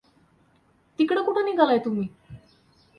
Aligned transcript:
तिकडं 0.99 1.23
कुठं 1.23 1.45
निघालाय 1.45 1.77
तुम्ही? 1.77 2.07